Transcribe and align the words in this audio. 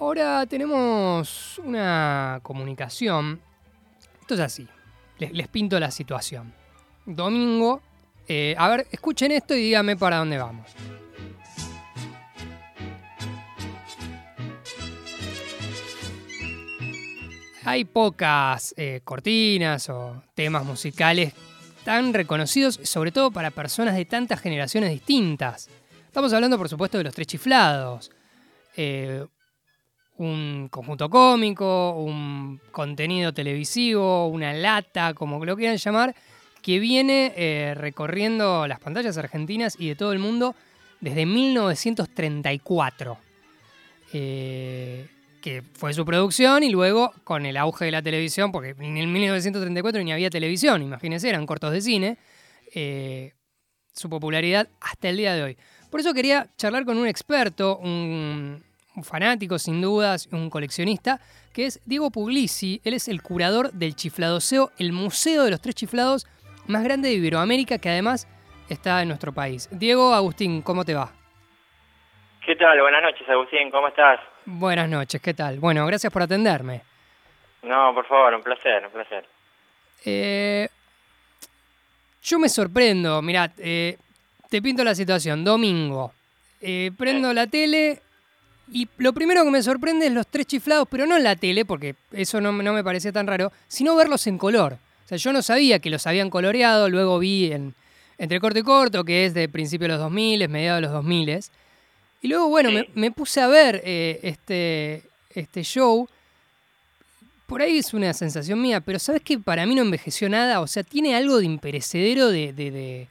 Ahora 0.00 0.46
tenemos 0.46 1.58
una 1.64 2.38
comunicación. 2.44 3.40
Esto 4.20 4.34
es 4.34 4.40
así. 4.40 4.68
Les, 5.18 5.48
pinto 5.48 5.80
la 5.80 5.90
situación. 5.90 6.52
Domingo. 7.04 7.82
eh, 8.28 8.54
a 8.56 8.68
ver, 8.68 8.86
escuchen 8.92 9.32
esto 9.32 9.56
y 9.56 9.62
díganme 9.62 9.96
para 9.96 10.18
dónde 10.18 10.38
vamos. 10.38 10.70
Hay 17.64 17.84
pocas 17.84 18.74
eh, 18.76 19.00
cortinas 19.02 19.88
o 19.90 20.22
temas 20.34 20.64
musicales 20.64 21.34
tan 21.84 22.14
reconocidos, 22.14 22.78
sobre 22.84 23.10
todo 23.10 23.32
para 23.32 23.50
personas 23.50 23.96
de 23.96 24.04
tantas 24.04 24.40
generaciones 24.40 24.90
distintas. 24.90 25.68
Estamos 26.06 26.32
hablando, 26.32 26.56
por 26.56 26.68
supuesto, 26.68 26.98
de 26.98 27.04
los 27.04 27.14
tres 27.14 27.26
chiflados. 27.26 28.10
Eh, 28.76 29.26
un 30.18 30.68
conjunto 30.70 31.08
cómico, 31.08 31.92
un 31.92 32.60
contenido 32.70 33.32
televisivo, 33.32 34.28
una 34.28 34.52
lata, 34.52 35.14
como 35.14 35.44
lo 35.44 35.56
quieran 35.56 35.76
llamar, 35.76 36.14
que 36.62 36.78
viene 36.78 37.32
eh, 37.36 37.74
recorriendo 37.74 38.66
las 38.66 38.80
pantallas 38.80 39.16
argentinas 39.16 39.76
y 39.78 39.88
de 39.88 39.96
todo 39.96 40.12
el 40.12 40.18
mundo 40.18 40.54
desde 41.00 41.24
1934. 41.24 43.18
Eh, 44.12 45.06
que 45.40 45.62
fue 45.62 45.94
su 45.94 46.04
producción 46.04 46.62
y 46.62 46.70
luego 46.70 47.12
con 47.24 47.46
el 47.46 47.56
auge 47.56 47.84
de 47.84 47.90
la 47.92 48.02
televisión, 48.02 48.50
porque 48.50 48.74
en 48.78 48.96
el 48.96 49.06
1934 49.06 50.02
ni 50.02 50.12
había 50.12 50.30
televisión, 50.30 50.82
imagínense, 50.82 51.28
eran 51.28 51.46
cortos 51.46 51.72
de 51.72 51.80
cine, 51.80 52.18
eh, 52.74 53.34
su 53.92 54.08
popularidad 54.10 54.68
hasta 54.80 55.08
el 55.08 55.16
día 55.16 55.34
de 55.34 55.42
hoy. 55.42 55.56
Por 55.90 56.00
eso 56.00 56.12
quería 56.12 56.48
charlar 56.56 56.84
con 56.84 56.98
un 56.98 57.06
experto, 57.06 57.78
un, 57.78 58.62
un 58.98 59.04
fanático 59.04 59.58
sin 59.58 59.80
dudas, 59.80 60.28
un 60.32 60.50
coleccionista, 60.50 61.20
que 61.54 61.66
es 61.66 61.80
Diego 61.86 62.10
Puglisi. 62.10 62.80
Él 62.84 62.94
es 62.94 63.08
el 63.08 63.22
curador 63.22 63.72
del 63.72 63.94
Chifladoseo, 63.94 64.70
el 64.76 64.92
museo 64.92 65.44
de 65.44 65.52
los 65.52 65.60
tres 65.60 65.76
chiflados 65.76 66.26
más 66.66 66.82
grande 66.82 67.08
de 67.08 67.14
Iberoamérica, 67.14 67.78
que 67.78 67.88
además 67.88 68.26
está 68.68 69.00
en 69.00 69.08
nuestro 69.08 69.32
país. 69.32 69.68
Diego, 69.70 70.12
Agustín, 70.12 70.62
¿cómo 70.62 70.84
te 70.84 70.94
va? 70.94 71.12
¿Qué 72.44 72.56
tal? 72.56 72.80
Buenas 72.80 73.02
noches, 73.02 73.28
Agustín. 73.28 73.70
¿Cómo 73.70 73.88
estás? 73.88 74.20
Buenas 74.44 74.88
noches, 74.88 75.20
¿qué 75.22 75.32
tal? 75.32 75.60
Bueno, 75.60 75.86
gracias 75.86 76.12
por 76.12 76.22
atenderme. 76.22 76.82
No, 77.62 77.94
por 77.94 78.06
favor, 78.06 78.34
un 78.34 78.42
placer, 78.42 78.84
un 78.84 78.92
placer. 78.92 79.24
Eh, 80.04 80.68
yo 82.22 82.38
me 82.38 82.48
sorprendo, 82.48 83.22
mirá, 83.22 83.52
eh, 83.58 83.96
te 84.50 84.60
pinto 84.60 84.82
la 84.82 84.94
situación, 84.94 85.44
domingo, 85.44 86.12
eh, 86.60 86.90
prendo 86.96 87.32
la 87.32 87.46
tele 87.46 88.00
y 88.72 88.88
lo 88.98 89.12
primero 89.12 89.44
que 89.44 89.50
me 89.50 89.62
sorprende 89.62 90.06
es 90.06 90.12
los 90.12 90.26
tres 90.26 90.46
chiflados, 90.46 90.86
pero 90.90 91.06
no 91.06 91.16
en 91.16 91.24
la 91.24 91.36
tele, 91.36 91.64
porque 91.64 91.94
eso 92.12 92.40
no, 92.40 92.52
no 92.52 92.72
me 92.72 92.84
parecía 92.84 93.12
tan 93.12 93.26
raro, 93.26 93.52
sino 93.66 93.96
verlos 93.96 94.26
en 94.26 94.38
color. 94.38 94.78
O 95.04 95.08
sea, 95.08 95.16
yo 95.16 95.32
no 95.32 95.40
sabía 95.42 95.78
que 95.78 95.90
los 95.90 96.06
habían 96.06 96.28
coloreado, 96.28 96.90
luego 96.90 97.18
vi 97.18 97.50
en 97.50 97.74
Entre 98.18 98.40
Corto 98.40 98.58
y 98.58 98.62
Corto, 98.62 99.04
que 99.04 99.24
es 99.24 99.34
de 99.34 99.48
principio 99.48 99.86
de 99.86 99.94
los 99.94 100.00
2000, 100.00 100.48
mediados 100.48 100.78
de 100.78 100.82
los 100.82 100.92
2000. 100.92 101.40
Y 102.20 102.28
luego, 102.28 102.48
bueno, 102.48 102.70
me, 102.70 102.88
me 102.94 103.10
puse 103.10 103.40
a 103.40 103.46
ver 103.46 103.80
eh, 103.84 104.20
este, 104.22 105.02
este 105.30 105.62
show. 105.62 106.08
Por 107.46 107.62
ahí 107.62 107.78
es 107.78 107.94
una 107.94 108.12
sensación 108.12 108.60
mía, 108.60 108.80
pero 108.80 108.98
¿sabes 108.98 109.22
que 109.22 109.38
para 109.38 109.64
mí 109.64 109.74
no 109.74 109.80
envejeció 109.80 110.28
nada? 110.28 110.60
O 110.60 110.66
sea, 110.66 110.82
tiene 110.82 111.14
algo 111.14 111.38
de 111.38 111.46
imperecedero 111.46 112.28
de, 112.28 112.52
de, 112.52 112.70
de, 112.70 113.08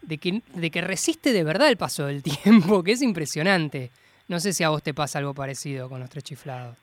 de 0.00 0.18
que, 0.18 0.40
de 0.54 0.70
que 0.70 0.80
resiste 0.80 1.34
de 1.34 1.44
verdad 1.44 1.68
el 1.68 1.76
paso 1.76 2.06
del 2.06 2.22
tiempo, 2.44 2.82
que 2.82 2.92
es 2.92 3.02
impresionante. 3.02 3.90
No 4.28 4.40
sé 4.40 4.52
si 4.52 4.64
a 4.64 4.70
vos 4.70 4.82
te 4.82 4.94
pasa 4.94 5.18
algo 5.18 5.34
parecido 5.34 5.88
con 5.88 6.00
los 6.00 6.10
tres 6.10 6.24
chiflados. 6.24 6.76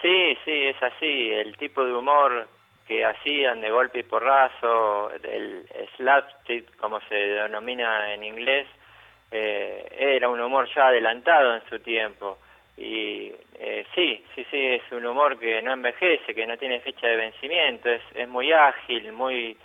Sí, 0.00 0.36
sí, 0.44 0.64
es 0.66 0.82
así. 0.82 1.30
El 1.30 1.56
tipo 1.56 1.84
de 1.84 1.92
humor 1.92 2.48
que 2.86 3.04
hacían 3.04 3.60
de 3.60 3.70
golpe 3.70 4.00
y 4.00 4.02
porrazo, 4.04 5.10
el 5.10 5.68
slapstick, 5.96 6.76
como 6.76 7.00
se 7.02 7.14
denomina 7.14 8.14
en 8.14 8.24
inglés, 8.24 8.66
eh, 9.30 9.86
era 9.98 10.28
un 10.28 10.40
humor 10.40 10.68
ya 10.74 10.88
adelantado 10.88 11.56
en 11.56 11.62
su 11.68 11.78
tiempo. 11.80 12.38
Y 12.76 13.32
eh, 13.58 13.84
sí, 13.94 14.24
sí, 14.34 14.46
sí, 14.50 14.66
es 14.66 14.82
un 14.92 15.04
humor 15.04 15.38
que 15.38 15.60
no 15.62 15.72
envejece, 15.72 16.34
que 16.34 16.46
no 16.46 16.56
tiene 16.56 16.80
fecha 16.80 17.08
de 17.08 17.16
vencimiento, 17.16 17.90
es, 17.90 18.02
es 18.14 18.28
muy 18.28 18.52
ágil, 18.52 19.12
muy, 19.12 19.56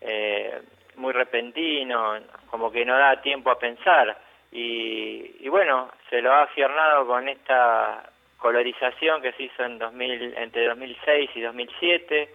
eh, 0.00 0.60
muy 0.96 1.12
repentino, 1.12 2.18
como 2.50 2.70
que 2.70 2.84
no 2.84 2.98
da 2.98 3.20
tiempo 3.22 3.50
a 3.50 3.58
pensar. 3.58 4.18
Y, 4.56 5.36
y 5.40 5.48
bueno, 5.50 5.90
se 6.08 6.22
lo 6.22 6.32
ha 6.32 6.44
afiernado 6.44 7.06
con 7.06 7.28
esta 7.28 8.08
colorización 8.38 9.20
que 9.20 9.32
se 9.32 9.42
hizo 9.42 9.62
en 9.62 9.78
2000, 9.78 10.34
entre 10.38 10.66
2006 10.68 11.30
y 11.34 11.40
2007, 11.42 12.34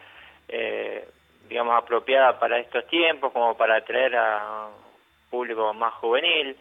eh, 0.49 1.07
digamos 1.49 1.75
apropiada 1.75 2.39
para 2.39 2.59
estos 2.59 2.85
tiempos, 2.85 3.33
como 3.33 3.57
para 3.57 3.77
atraer 3.77 4.15
a 4.15 4.67
un 4.67 5.31
público 5.31 5.73
más 5.73 5.95
juvenil. 5.95 6.55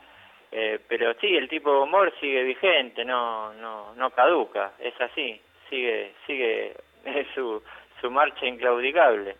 Eh, 0.50 0.80
pero 0.88 1.12
sí, 1.20 1.26
el 1.36 1.46
tipo 1.46 1.70
de 1.70 1.80
humor 1.80 2.10
sigue 2.20 2.42
vigente, 2.42 3.04
no, 3.04 3.52
no, 3.52 3.94
no 3.96 4.10
caduca, 4.12 4.72
es 4.78 4.98
así, 4.98 5.42
sigue, 5.68 6.14
sigue 6.26 6.74
su, 7.34 7.62
su 8.00 8.10
marcha 8.10 8.46
inclaudicable. 8.46 9.36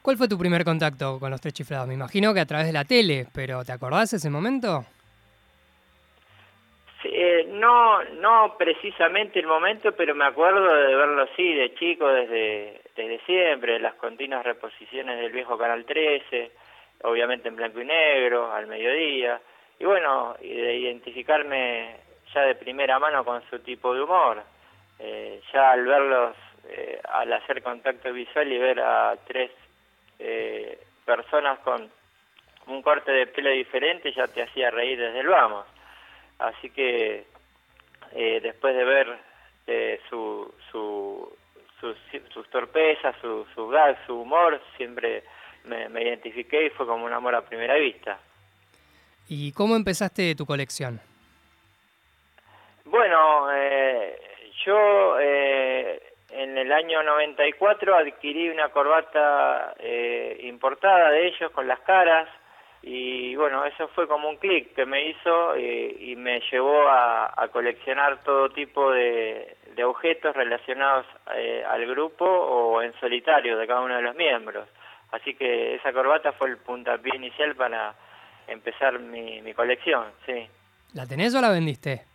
¿Cuál 0.00 0.16
fue 0.16 0.28
tu 0.28 0.38
primer 0.38 0.64
contacto 0.64 1.20
con 1.20 1.30
los 1.30 1.42
tres 1.42 1.52
chiflados? 1.52 1.86
Me 1.86 1.94
imagino 1.94 2.32
que 2.32 2.40
a 2.40 2.46
través 2.46 2.66
de 2.66 2.72
la 2.72 2.86
tele, 2.86 3.26
pero 3.34 3.62
¿te 3.66 3.72
acordás 3.72 4.14
ese 4.14 4.30
momento? 4.30 4.86
Eh, 7.20 7.46
no, 7.48 8.04
no 8.04 8.54
precisamente 8.56 9.40
el 9.40 9.48
momento, 9.48 9.90
pero 9.90 10.14
me 10.14 10.24
acuerdo 10.24 10.72
de 10.72 10.94
verlo 10.94 11.22
así, 11.22 11.52
de 11.52 11.74
chico, 11.74 12.06
desde, 12.06 12.80
desde 12.94 13.18
siempre, 13.26 13.80
las 13.80 13.94
continuas 13.94 14.44
reposiciones 14.44 15.18
del 15.18 15.32
viejo 15.32 15.58
Canal 15.58 15.84
13, 15.84 16.52
obviamente 17.02 17.48
en 17.48 17.56
blanco 17.56 17.80
y 17.80 17.86
negro, 17.86 18.52
al 18.52 18.68
mediodía, 18.68 19.40
y 19.80 19.84
bueno, 19.84 20.36
y 20.40 20.54
de 20.54 20.76
identificarme 20.76 21.96
ya 22.32 22.42
de 22.42 22.54
primera 22.54 23.00
mano 23.00 23.24
con 23.24 23.42
su 23.50 23.58
tipo 23.58 23.92
de 23.92 24.02
humor. 24.02 24.40
Eh, 25.00 25.40
ya 25.52 25.72
al 25.72 25.84
verlos, 25.86 26.36
eh, 26.68 27.00
al 27.02 27.32
hacer 27.32 27.64
contacto 27.64 28.12
visual 28.12 28.52
y 28.52 28.58
ver 28.58 28.78
a 28.78 29.16
tres 29.26 29.50
eh, 30.20 30.78
personas 31.04 31.58
con 31.64 31.90
un 32.68 32.80
corte 32.80 33.10
de 33.10 33.26
pelo 33.26 33.50
diferente, 33.50 34.12
ya 34.12 34.28
te 34.28 34.44
hacía 34.44 34.70
reír 34.70 35.00
desde 35.00 35.18
el 35.18 35.26
vamos. 35.26 35.66
Así 36.38 36.70
que 36.70 37.24
eh, 38.12 38.40
después 38.42 38.74
de 38.74 38.84
ver 38.84 39.18
eh, 39.66 40.00
su, 40.08 40.52
su, 40.70 41.36
sus, 41.80 41.96
sus 42.32 42.48
torpezas, 42.50 43.16
su, 43.20 43.46
su 43.54 43.68
gag, 43.68 43.98
su 44.06 44.20
humor, 44.20 44.60
siempre 44.76 45.24
me, 45.64 45.88
me 45.88 46.02
identifiqué 46.02 46.66
y 46.66 46.70
fue 46.70 46.86
como 46.86 47.04
un 47.04 47.12
amor 47.12 47.34
a 47.34 47.42
primera 47.42 47.74
vista. 47.74 48.18
¿Y 49.28 49.52
cómo 49.52 49.76
empezaste 49.76 50.34
tu 50.34 50.46
colección? 50.46 51.00
Bueno, 52.86 53.52
eh, 53.52 54.18
yo 54.64 55.20
eh, 55.20 56.02
en 56.30 56.56
el 56.56 56.72
año 56.72 57.02
94 57.02 57.94
adquirí 57.94 58.48
una 58.48 58.70
corbata 58.70 59.74
eh, 59.78 60.40
importada 60.44 61.10
de 61.10 61.26
ellos 61.26 61.50
con 61.52 61.68
las 61.68 61.80
caras 61.80 62.26
y 62.90 63.36
bueno, 63.36 63.66
eso 63.66 63.86
fue 63.88 64.08
como 64.08 64.30
un 64.30 64.38
clic 64.38 64.74
que 64.74 64.86
me 64.86 65.08
hizo 65.10 65.54
eh, 65.56 65.94
y 66.00 66.16
me 66.16 66.40
llevó 66.50 66.88
a, 66.88 67.34
a 67.36 67.48
coleccionar 67.48 68.22
todo 68.24 68.48
tipo 68.48 68.90
de, 68.90 69.56
de 69.74 69.84
objetos 69.84 70.34
relacionados 70.34 71.04
eh, 71.34 71.62
al 71.68 71.86
grupo 71.86 72.24
o 72.24 72.80
en 72.80 72.98
solitario 72.98 73.58
de 73.58 73.66
cada 73.66 73.82
uno 73.82 73.96
de 73.96 74.02
los 74.02 74.16
miembros. 74.16 74.66
Así 75.12 75.34
que 75.34 75.74
esa 75.74 75.92
corbata 75.92 76.32
fue 76.32 76.48
el 76.48 76.56
puntapié 76.56 77.14
inicial 77.14 77.54
para 77.56 77.94
empezar 78.46 78.98
mi, 78.98 79.42
mi 79.42 79.52
colección, 79.52 80.06
sí. 80.24 80.48
¿La 80.94 81.04
tenés 81.06 81.34
o 81.34 81.42
la 81.42 81.50
vendiste? 81.50 82.06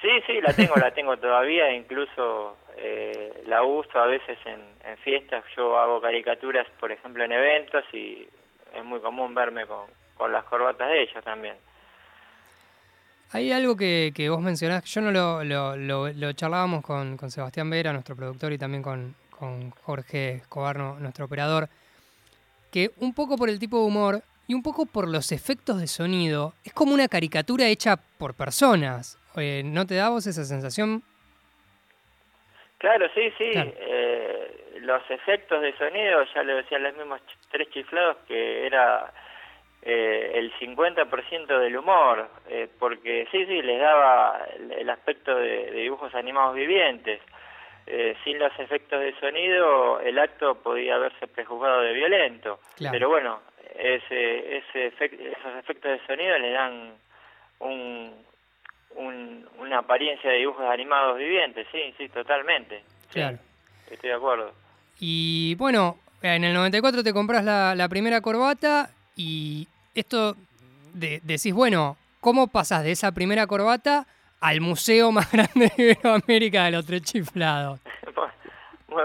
Sí, 0.00 0.08
sí, 0.26 0.40
la 0.40 0.54
tengo, 0.54 0.76
la 0.76 0.92
tengo 0.92 1.18
todavía, 1.18 1.72
incluso 1.72 2.56
eh, 2.78 3.42
la 3.46 3.62
uso 3.64 3.98
a 3.98 4.06
veces 4.06 4.38
en, 4.46 4.60
en 4.88 4.96
fiestas. 4.98 5.44
Yo 5.54 5.78
hago 5.78 6.00
caricaturas, 6.00 6.66
por 6.80 6.90
ejemplo, 6.90 7.22
en 7.24 7.32
eventos 7.32 7.84
y 7.92 8.26
es 8.74 8.84
muy 8.84 9.00
común 9.00 9.34
verme 9.34 9.66
con, 9.66 9.86
con 10.16 10.32
las 10.32 10.44
corbatas 10.44 10.88
de 10.88 11.02
ellos 11.02 11.24
también. 11.24 11.56
Hay 13.32 13.52
algo 13.52 13.76
que, 13.76 14.12
que 14.14 14.30
vos 14.30 14.40
mencionás, 14.40 14.84
yo 14.84 15.02
no 15.02 15.10
lo, 15.10 15.44
lo, 15.44 15.76
lo, 15.76 16.08
lo 16.08 16.32
charlábamos 16.32 16.82
con, 16.82 17.18
con, 17.18 17.30
Sebastián 17.30 17.68
Vera, 17.68 17.92
nuestro 17.92 18.16
productor, 18.16 18.52
y 18.52 18.58
también 18.58 18.82
con, 18.82 19.14
con 19.30 19.70
Jorge 19.70 20.36
Escobar, 20.36 20.78
nuestro 20.78 21.26
operador, 21.26 21.68
que 22.72 22.90
un 22.98 23.12
poco 23.14 23.36
por 23.36 23.50
el 23.50 23.58
tipo 23.58 23.78
de 23.80 23.86
humor 23.86 24.22
y 24.46 24.54
un 24.54 24.62
poco 24.62 24.86
por 24.86 25.06
los 25.06 25.30
efectos 25.30 25.78
de 25.78 25.86
sonido, 25.86 26.54
es 26.64 26.72
como 26.72 26.94
una 26.94 27.06
caricatura 27.06 27.66
hecha 27.66 27.96
por 27.96 28.32
personas. 28.32 29.18
Eh, 29.36 29.62
¿No 29.64 29.86
te 29.86 29.94
da 29.94 30.08
vos 30.08 30.26
esa 30.26 30.44
sensación? 30.44 31.02
Claro, 32.78 33.06
sí, 33.14 33.30
sí. 33.36 33.50
Claro. 33.52 33.72
Eh, 33.76 34.37
los 34.88 35.02
efectos 35.10 35.60
de 35.60 35.76
sonido, 35.76 36.24
ya 36.34 36.42
le 36.42 36.54
decía 36.54 36.78
los 36.78 36.96
mismos 36.96 37.20
tres 37.50 37.68
chiflados, 37.68 38.16
que 38.26 38.66
era 38.66 39.12
eh, 39.82 40.32
el 40.34 40.50
50% 40.54 41.58
del 41.58 41.76
humor, 41.76 42.26
eh, 42.48 42.68
porque 42.78 43.28
sí, 43.30 43.44
sí, 43.44 43.60
les 43.60 43.78
daba 43.78 44.46
el, 44.56 44.88
aspecto 44.88 45.34
de, 45.34 45.70
dibujos 45.72 46.14
animados 46.14 46.54
vivientes. 46.54 47.20
Eh, 47.86 48.16
sin 48.24 48.38
los 48.38 48.52
efectos 48.58 48.98
de 49.00 49.14
sonido, 49.20 50.00
el 50.00 50.18
acto 50.18 50.54
podía 50.54 50.96
verse 50.96 51.26
prejuzgado 51.26 51.82
de 51.82 51.92
violento. 51.92 52.60
Pero 52.90 53.10
bueno, 53.10 53.40
ese, 53.76 54.56
ese 54.56 54.86
esos 54.86 55.54
efectos 55.58 55.92
de 55.92 56.06
sonido 56.06 56.38
le 56.38 56.50
dan 56.50 56.94
un, 57.58 58.14
una 59.58 59.78
apariencia 59.80 60.30
de 60.30 60.38
dibujos 60.38 60.64
animados 60.64 61.18
vivientes, 61.18 61.66
sí, 61.72 61.94
sí, 61.98 62.08
totalmente. 62.08 62.82
Claro. 63.12 63.38
estoy 63.90 64.10
de 64.10 64.16
acuerdo. 64.16 64.67
Y 65.00 65.54
bueno, 65.56 65.96
en 66.22 66.44
el 66.44 66.54
94 66.54 67.02
te 67.02 67.12
compras 67.12 67.44
la, 67.44 67.86
primera 67.88 68.20
corbata 68.20 68.90
y 69.16 69.68
esto 69.94 70.34
de, 70.94 71.20
decís, 71.22 71.52
bueno, 71.54 71.96
¿cómo 72.20 72.48
pasas 72.48 72.84
de 72.84 72.92
esa 72.92 73.12
primera 73.12 73.46
corbata 73.46 74.06
al 74.40 74.60
museo 74.60 75.12
más 75.12 75.30
grande 75.32 75.70
de 75.76 75.82
Iberoamérica 75.82 76.64
de 76.64 76.70
los 76.72 76.86
tres 76.86 77.02
chiflados? 77.02 77.80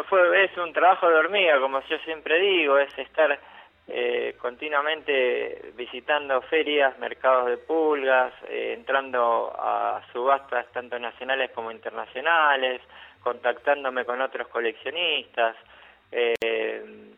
Fue, 0.09 0.45
es 0.45 0.57
un 0.57 0.73
trabajo 0.73 1.07
de 1.07 1.15
hormiga, 1.15 1.59
como 1.59 1.81
yo 1.81 1.97
siempre 1.99 2.39
digo, 2.39 2.79
es 2.79 2.97
estar 2.97 3.37
eh, 3.87 4.35
continuamente 4.39 5.73
visitando 5.75 6.41
ferias, 6.43 6.97
mercados 6.99 7.47
de 7.47 7.57
pulgas, 7.57 8.33
eh, 8.47 8.75
entrando 8.77 9.53
a 9.55 10.01
subastas 10.13 10.71
tanto 10.71 10.97
nacionales 10.97 11.51
como 11.51 11.69
internacionales, 11.69 12.81
contactándome 13.21 14.05
con 14.05 14.21
otros 14.21 14.47
coleccionistas. 14.47 15.55
Eh, 16.15 17.13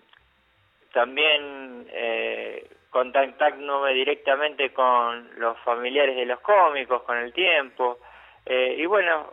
también 0.93 1.85
eh, 1.91 2.69
contactándome 2.89 3.93
directamente 3.93 4.71
con 4.71 5.29
los 5.37 5.57
familiares 5.59 6.15
de 6.15 6.25
los 6.25 6.39
cómicos 6.39 7.03
con 7.03 7.17
el 7.17 7.33
tiempo. 7.33 7.99
Eh, 8.45 8.75
y 8.77 8.85
bueno, 8.85 9.27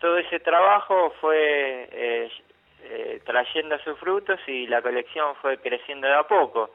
todo 0.00 0.18
ese 0.18 0.38
trabajo 0.38 1.12
fue 1.20 1.88
eh, 1.90 2.30
eh, 2.84 3.20
trayendo 3.24 3.76
sus 3.80 3.98
frutos 3.98 4.38
y 4.46 4.68
la 4.68 4.80
colección 4.80 5.34
fue 5.42 5.58
creciendo 5.58 6.06
de 6.06 6.14
a 6.14 6.22
poco. 6.22 6.70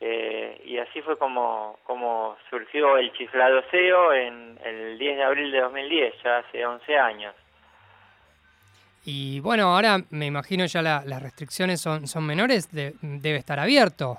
Eh, 0.00 0.60
y 0.64 0.78
así 0.78 1.00
fue 1.02 1.16
como, 1.16 1.78
como 1.84 2.36
surgió 2.50 2.96
el 2.96 3.12
chifladoseo 3.12 4.12
en, 4.12 4.58
en 4.64 4.74
el 4.76 4.98
10 4.98 5.16
de 5.16 5.22
abril 5.22 5.52
de 5.52 5.60
2010, 5.60 6.14
ya 6.24 6.38
hace 6.38 6.66
11 6.66 6.98
años. 6.98 7.34
Y 9.04 9.40
bueno, 9.40 9.74
ahora 9.74 9.98
me 10.10 10.26
imagino 10.26 10.64
ya 10.64 10.80
las 10.82 11.22
restricciones 11.22 11.80
son, 11.80 12.06
son 12.06 12.26
menores, 12.26 12.68
debe 12.72 13.36
estar 13.36 13.60
abierto. 13.60 14.18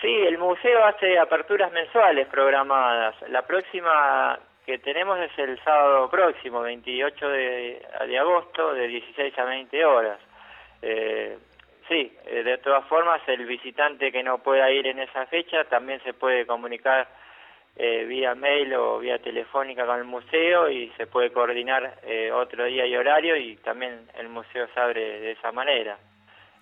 Sí, 0.00 0.12
el 0.12 0.36
museo 0.38 0.84
hace 0.84 1.18
aperturas 1.18 1.72
mensuales 1.72 2.28
programadas. 2.28 3.14
La 3.30 3.42
próxima 3.42 4.38
que 4.66 4.78
tenemos 4.78 5.18
es 5.20 5.30
el 5.38 5.58
sábado 5.62 6.10
próximo, 6.10 6.60
28 6.60 7.28
de, 7.28 7.86
de 8.06 8.18
agosto, 8.18 8.74
de 8.74 8.88
16 8.88 9.38
a 9.38 9.44
20 9.44 9.84
horas. 9.84 10.18
Eh, 10.82 11.38
sí, 11.88 12.12
eh, 12.26 12.42
de 12.42 12.58
todas 12.58 12.84
formas, 12.86 13.22
el 13.28 13.46
visitante 13.46 14.12
que 14.12 14.22
no 14.22 14.38
pueda 14.38 14.70
ir 14.70 14.86
en 14.86 14.98
esa 14.98 15.24
fecha 15.26 15.64
también 15.64 16.02
se 16.02 16.12
puede 16.12 16.46
comunicar 16.46 17.08
eh, 17.76 18.04
vía 18.04 18.34
mail 18.34 18.74
o 18.74 18.98
vía 18.98 19.18
telefónica 19.18 19.84
con 19.84 19.98
el 19.98 20.04
museo 20.04 20.70
y 20.70 20.90
se 20.96 21.06
puede 21.06 21.30
coordinar 21.30 21.98
eh, 22.04 22.32
otro 22.32 22.64
día 22.64 22.86
y 22.86 22.96
horario 22.96 23.36
y 23.36 23.56
también 23.56 24.08
el 24.18 24.28
museo 24.28 24.66
se 24.72 24.80
abre 24.80 25.20
de 25.20 25.32
esa 25.32 25.52
manera. 25.52 25.98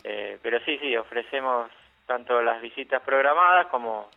Eh, 0.02 0.38
pero 0.42 0.58
sí, 0.64 0.76
sí, 0.78 0.96
ofrecemos 0.96 1.70
tanto 2.06 2.42
las 2.42 2.60
visitas 2.60 3.00
programadas 3.02 3.66
como 3.68 4.10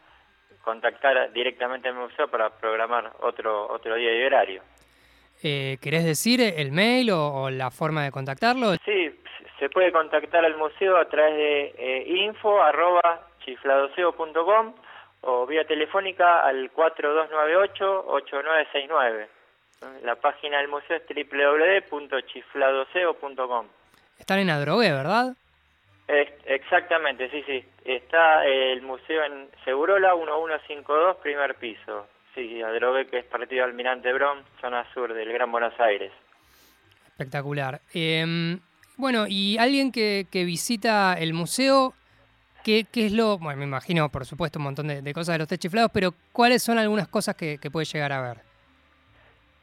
contactar 0.61 1.31
directamente 1.31 1.87
al 1.87 1.95
museo 1.95 2.27
para 2.27 2.49
programar 2.49 3.11
otro 3.21 3.67
otro 3.71 3.95
día 3.95 4.13
y 4.19 4.23
horario. 4.25 4.61
Eh, 5.43 5.77
¿Querés 5.81 6.03
decir 6.03 6.41
el 6.41 6.71
mail 6.71 7.11
o, 7.11 7.49
la 7.49 7.69
forma 7.69 8.03
de 8.03 8.11
contactarlo? 8.11 8.73
Sí, 8.83 9.11
se 9.59 9.69
puede 9.69 9.91
contactar 9.91 10.43
al 10.43 10.57
museo 10.57 10.97
a 10.97 11.07
través 11.07 11.35
de 11.35 11.75
eh, 11.77 12.03
info 12.07 12.61
arroba 12.61 13.27
chifladoseo.com 13.45 14.73
o 15.21 15.45
vía 15.45 15.63
telefónica 15.65 16.41
al 16.41 16.73
4298-8969. 16.73 19.27
La 20.03 20.15
página 20.15 20.57
del 20.57 20.69
museo 20.69 20.97
es 20.97 21.03
www.chifladoseo.com. 21.89 23.67
Están 24.17 24.39
en 24.39 24.49
Adrogué, 24.49 24.91
¿verdad? 24.91 25.35
exactamente, 26.07 27.29
sí, 27.29 27.43
sí. 27.45 27.63
Está 27.83 28.45
el 28.45 28.81
museo 28.81 29.25
en 29.25 29.49
Segurola 29.65 30.15
1152, 30.15 31.17
primer 31.17 31.55
piso. 31.55 32.07
Sí, 32.33 32.61
Adrogué, 32.61 33.07
que 33.07 33.17
es 33.19 33.25
partido 33.25 33.65
Almirante 33.65 34.13
Brom, 34.13 34.39
zona 34.61 34.89
sur 34.93 35.13
del 35.13 35.33
Gran 35.33 35.51
Buenos 35.51 35.77
Aires. 35.79 36.13
Espectacular. 37.07 37.81
Em, 37.93 38.61
bueno, 38.95 39.25
y 39.27 39.57
alguien 39.57 39.91
que, 39.91 40.27
que 40.31 40.45
visita 40.45 41.15
el 41.15 41.33
museo, 41.33 41.93
¿Qué, 42.67 42.85
es 43.05 43.13
lo...? 43.13 43.37
Bueno, 43.37 43.59
me 43.59 43.63
imagino, 43.63 44.09
por 44.09 44.25
supuesto, 44.25 44.59
un 44.59 44.65
montón 44.65 44.89
de, 44.89 45.13
cosas 45.13 45.35
de 45.35 45.39
los 45.39 45.47
test 45.47 45.61
chiflados, 45.61 45.89
pero 45.93 46.11
¿cuáles 46.33 46.61
son 46.61 46.77
algunas 46.77 47.07
cosas 47.07 47.33
que, 47.33 47.57
puede 47.71 47.85
llegar 47.85 48.11
a 48.11 48.21
ver? 48.21 48.37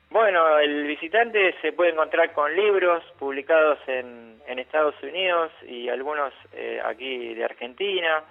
Bueno, 0.08 0.58
el 0.58 0.86
visitante 0.86 1.54
se 1.60 1.72
puede 1.72 1.90
encontrar 1.90 2.32
con 2.32 2.56
libros 2.56 3.04
publicados 3.18 3.78
en, 3.88 4.32
Estados 4.58 4.94
Unidos 5.02 5.52
y 5.68 5.90
algunos 5.90 6.32
eh, 6.54 6.80
aquí 6.82 7.34
de 7.34 7.44
Argentina, 7.44 8.22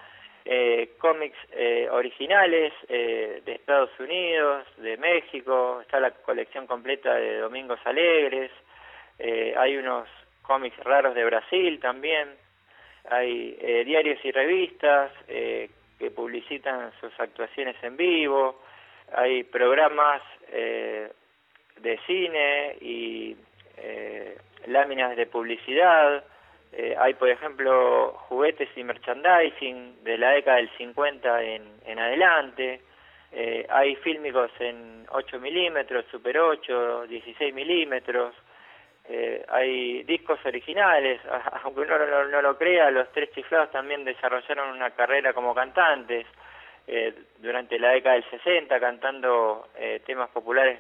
eh, 0.43 0.93
cómics 0.97 1.37
eh, 1.51 1.87
originales 1.91 2.73
de 2.89 3.43
Estados 3.45 3.91
Unidos, 3.99 4.65
de 4.77 4.97
México, 4.97 5.81
está 5.81 5.99
la 5.99 6.11
colección 6.11 6.65
completa 6.65 7.13
de 7.13 7.37
Domingos 7.37 7.79
Alegres, 7.85 8.49
hay 9.19 9.77
unos 9.77 10.07
cómics 10.41 10.77
raros 10.83 11.13
de 11.13 11.23
Brasil 11.25 11.79
también, 11.79 12.29
hay 13.09 13.57
eh, 13.59 13.83
diarios 13.85 14.19
y 14.23 14.31
revistas 14.31 15.11
eh, 15.27 15.69
que 16.00 16.11
publicitan 16.11 16.91
sus 17.00 17.11
actuaciones 17.19 17.75
en 17.81 17.97
vivo, 17.97 18.61
hay 19.13 19.44
programas 19.44 20.21
eh, 20.51 21.11
de 21.79 22.00
cine 22.05 22.77
y 22.81 23.35
láminas 24.67 25.17
de 25.17 25.25
publicidad, 25.25 26.23
hay 26.97 27.13
por 27.15 27.29
ejemplo 27.29 28.13
juguetes 28.29 28.69
y 28.75 28.83
merchandising 28.83 30.03
de 30.03 30.17
la 30.17 30.31
década 30.31 30.57
del 30.57 30.69
50 30.77 31.44
en, 31.44 31.63
en 31.85 31.99
adelante, 31.99 32.81
hay 33.69 33.95
fílmicos 33.97 34.51
en 34.59 35.06
8 35.09 35.39
milímetros, 35.39 36.06
super 36.09 36.38
8, 36.39 37.07
16 37.07 37.53
milímetros, 37.53 38.33
eh, 39.05 39.44
hay 39.50 40.04
discos 40.04 40.39
originales, 40.45 41.19
aunque 41.63 41.81
uno 41.81 41.97
no, 41.97 42.42
lo 42.42 42.57
crea, 42.57 42.89
los 42.89 43.11
tres 43.11 43.31
chiflados 43.33 43.71
también 43.71 44.06
desarrollaron 44.06 44.69
una 44.69 44.92
carrera 44.92 45.33
como 45.33 45.54
cantantes 45.54 46.25
eh, 46.87 47.13
durante 47.39 47.78
la 47.80 47.89
década 47.89 48.16
del 48.16 48.30
60, 48.30 48.80
cantando 48.80 49.69
eh, 49.75 50.01
temas 50.06 50.30
populares 50.30 50.80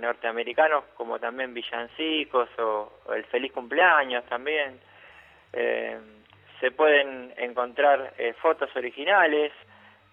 norteamericanos 0.00 0.84
como 0.96 1.18
también 1.18 1.52
villancicos 1.52 2.48
o, 2.58 2.90
el 3.14 3.22
feliz 3.24 3.52
cumpleaños 3.52 4.24
también. 4.24 4.80
se 5.52 6.70
pueden 6.70 7.34
encontrar 7.36 8.14
fotos 8.40 8.74
originales, 8.76 9.52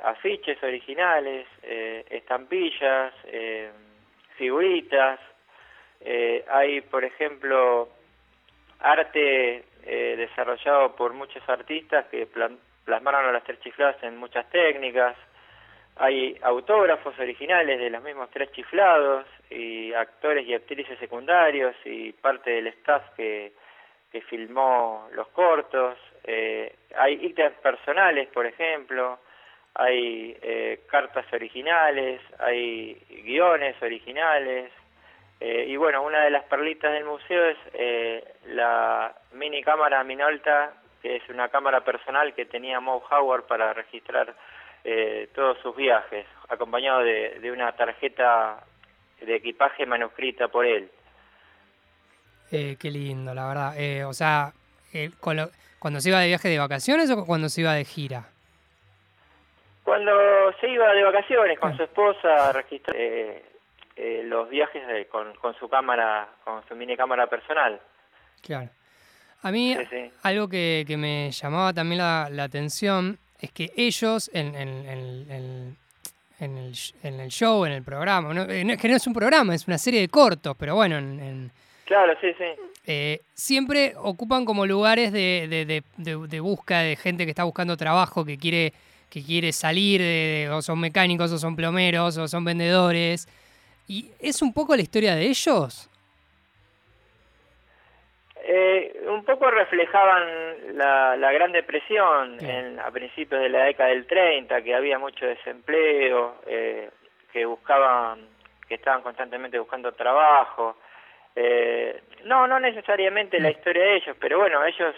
afiches 0.03 0.61
originales, 0.61 1.47
estampillas, 1.63 3.13
figuritas, 4.35 5.21
eh, 6.03 6.45
hay, 6.49 6.81
por 6.81 7.03
ejemplo, 7.03 7.89
arte 8.79 9.63
eh, 9.83 10.15
desarrollado 10.17 10.95
por 10.95 11.13
muchos 11.13 11.47
artistas 11.47 12.05
que 12.07 12.27
plasmaron 12.85 13.25
a 13.25 13.31
las 13.31 13.43
tres 13.43 13.59
chifladas 13.61 14.01
en 14.03 14.17
muchas 14.17 14.49
técnicas. 14.49 15.15
Hay 15.97 16.37
autógrafos 16.41 17.17
originales 17.19 17.79
de 17.79 17.89
los 17.89 18.01
mismos 18.01 18.29
tres 18.31 18.51
chiflados 18.51 19.25
y 19.49 19.93
actores 19.93 20.47
y 20.47 20.53
actrices 20.53 20.97
secundarios 20.99 21.75
y 21.85 22.11
parte 22.13 22.51
del 22.51 22.67
staff 22.67 23.03
que, 23.15 23.53
que 24.11 24.21
filmó 24.21 25.07
los 25.13 25.27
cortos. 25.29 25.97
Eh, 26.23 26.75
hay 26.97 27.13
ítems 27.25 27.55
personales, 27.57 28.27
por 28.29 28.45
ejemplo. 28.45 29.19
Hay 29.73 30.37
eh, 30.41 30.81
cartas 30.89 31.25
originales, 31.31 32.21
hay 32.39 32.95
guiones 33.23 33.81
originales, 33.81 34.71
eh, 35.43 35.65
y 35.67 35.75
bueno, 35.75 36.03
una 36.03 36.23
de 36.23 36.29
las 36.29 36.43
perlitas 36.43 36.93
del 36.93 37.03
museo 37.03 37.45
es 37.45 37.57
eh, 37.73 38.23
la 38.49 39.11
mini 39.33 39.63
cámara 39.63 40.03
Minolta, 40.03 40.71
que 41.01 41.15
es 41.15 41.27
una 41.29 41.49
cámara 41.49 41.83
personal 41.83 42.35
que 42.35 42.45
tenía 42.45 42.79
Moe 42.79 43.01
Howard 43.09 43.47
para 43.47 43.73
registrar 43.73 44.35
eh, 44.83 45.29
todos 45.33 45.57
sus 45.63 45.75
viajes, 45.75 46.27
acompañado 46.47 46.99
de, 46.99 47.51
una 47.51 47.71
tarjeta 47.71 48.63
de 49.19 49.35
equipaje 49.35 49.87
manuscrita 49.87 50.47
por 50.47 50.63
él. 50.63 50.91
qué 52.51 52.91
lindo, 52.91 53.33
la 53.33 53.47
verdad. 53.47 54.07
o 54.07 54.13
sea, 54.13 54.53
¿cuando 55.19 56.01
se 56.01 56.09
iba 56.09 56.19
de 56.19 56.27
viaje 56.27 56.49
de 56.49 56.59
vacaciones 56.59 57.09
o 57.09 57.25
cuando 57.25 57.49
se 57.49 57.61
iba 57.61 57.73
de 57.73 57.85
gira? 57.85 58.25
Cuando 59.83 60.11
se 60.59 60.69
iba 60.69 60.93
de 60.93 61.03
vacaciones 61.03 61.57
con 61.57 61.75
su 61.75 61.81
esposa 61.81 62.49
a 62.49 62.53
registrar 62.53 62.95
eh, 63.95 64.21
eh, 64.21 64.23
los 64.23 64.49
viajes 64.49 64.83
con, 65.07 65.33
con 65.35 65.53
su 65.55 65.69
cámara, 65.69 66.29
con 66.43 66.65
su 66.67 66.75
mini 66.75 66.95
cámara 66.95 67.27
personal. 67.27 67.79
Claro. 68.41 68.69
A 69.43 69.51
mí 69.51 69.75
algo 70.23 70.47
que, 70.47 70.83
que, 70.87 70.97
me 70.97 71.31
llamaba 71.31 71.73
también 71.73 71.97
la, 71.97 72.29
la, 72.31 72.43
atención 72.43 73.17
es 73.39 73.51
que 73.51 73.71
ellos 73.75 74.29
en, 74.33 74.55
en, 74.55 74.69
en, 74.87 75.77
en, 76.39 76.57
el, 76.57 76.73
en 77.01 77.19
el 77.19 77.29
show, 77.29 77.65
en 77.65 77.71
el 77.71 77.83
programa, 77.83 78.33
¿no? 78.33 78.43
es 78.43 78.77
que 78.79 78.87
no 78.87 78.95
es 78.95 79.07
un 79.07 79.13
programa, 79.13 79.55
es 79.55 79.67
una 79.67 79.79
serie 79.79 79.99
de 79.99 80.09
cortos, 80.09 80.55
pero 80.59 80.75
bueno, 80.75 80.97
en, 80.97 81.51
Claro, 81.85 82.13
sí, 82.21 82.27
sí. 82.37 82.45
Eh, 82.85 83.19
siempre 83.33 83.93
ocupan 83.97 84.45
como 84.45 84.65
lugares 84.65 85.11
de, 85.11 85.47
de, 85.49 85.65
de, 85.65 86.27
de, 86.27 86.39
búsqueda 86.39 86.83
de 86.83 86.95
gente 86.95 87.25
que 87.25 87.31
está 87.31 87.43
buscando 87.43 87.75
trabajo, 87.75 88.23
que 88.23 88.37
quiere, 88.37 88.73
que 89.09 89.23
quiere 89.23 89.51
salir, 89.51 90.49
o 90.51 90.61
son 90.61 90.79
mecánicos, 90.79 91.31
o 91.31 91.37
son 91.37 91.55
plomeros, 91.55 92.17
o 92.17 92.27
son 92.27 92.45
vendedores. 92.45 93.27
¿Y 93.91 94.09
es 94.21 94.41
un 94.41 94.53
poco 94.53 94.73
la 94.73 94.83
historia 94.83 95.15
de 95.15 95.23
ellos? 95.23 95.89
Eh, 98.41 99.03
un 99.05 99.25
poco 99.25 99.51
reflejaban 99.51 100.77
la, 100.77 101.17
la 101.17 101.31
Gran 101.33 101.51
Depresión 101.51 102.37
en, 102.39 102.79
a 102.79 102.89
principios 102.89 103.41
de 103.41 103.49
la 103.49 103.65
década 103.65 103.89
del 103.89 104.07
30, 104.07 104.61
que 104.61 104.73
había 104.73 104.97
mucho 104.97 105.25
desempleo, 105.25 106.35
eh, 106.47 106.89
que 107.33 107.43
buscaban, 107.43 108.29
que 108.65 108.75
estaban 108.75 109.01
constantemente 109.01 109.59
buscando 109.59 109.91
trabajo. 109.91 110.77
Eh, 111.35 112.01
no, 112.23 112.47
no 112.47 112.61
necesariamente 112.61 113.41
la 113.41 113.49
mm. 113.49 113.51
historia 113.51 113.83
de 113.83 113.95
ellos, 113.97 114.17
pero 114.21 114.39
bueno, 114.39 114.63
ellos 114.63 114.95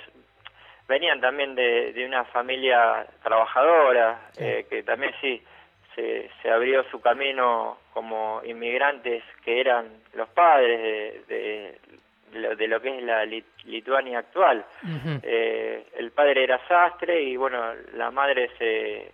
venían 0.88 1.20
también 1.20 1.56
de, 1.56 1.94
de 1.94 2.06
una 2.06 2.26
familia 2.26 3.08
trabajadora, 3.24 4.30
eh, 4.38 4.68
que 4.70 4.84
también 4.84 5.16
sí 5.20 5.42
se, 5.96 6.30
se 6.44 6.52
abrió 6.52 6.84
su 6.92 7.02
camino 7.02 7.80
como 7.94 8.42
inmigrantes 8.44 9.24
que 9.44 9.60
eran 9.60 9.88
los 10.14 10.28
padres 10.30 11.28
de, 11.28 11.78
de, 12.32 12.68
lo, 12.68 12.82
que 12.82 12.98
es 12.98 13.04
la 13.04 13.26
Lituania 13.26 14.20
actual. 14.20 14.66
eh, 15.22 15.86
el 15.96 16.12
padre 16.12 16.44
era 16.44 16.66
sastre 16.68 17.22
y 17.22 17.38
bueno, 17.38 17.74
la 17.94 18.12
madre 18.12 18.50
se, 18.58 19.12